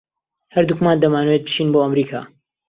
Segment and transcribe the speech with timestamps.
[0.55, 2.21] ھەردووکمان دەمانەوێت بچین بۆ ئەمریکا.